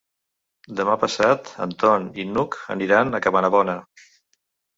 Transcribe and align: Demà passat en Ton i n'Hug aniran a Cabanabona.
Demà 0.77 0.95
passat 1.03 1.51
en 1.65 1.75
Ton 1.83 2.07
i 2.25 2.25
n'Hug 2.31 2.57
aniran 2.77 3.13
a 3.13 3.21
Cabanabona. 3.27 3.79